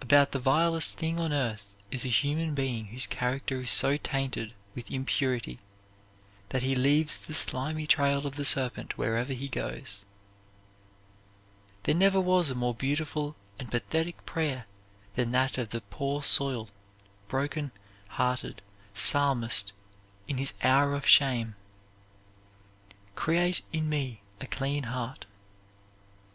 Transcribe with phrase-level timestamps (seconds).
[0.00, 4.54] About the vilest thing on earth is a human being whose character is so tainted
[4.74, 5.58] with impurity
[6.48, 10.02] that he leaves the slimy trail of the serpent wherever he goes.
[11.82, 14.64] There never was a more beautiful and pathetic prayer
[15.14, 16.70] than that of the poor soiled,
[17.28, 17.70] broken
[18.08, 18.62] hearted
[18.94, 19.74] Psalmist
[20.26, 21.54] in his hour of shame,
[23.14, 25.26] "Create in me a clean heart."